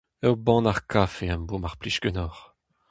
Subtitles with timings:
[0.27, 2.43] Ur bannac'h kafe am bo mar plij ganeoc'h!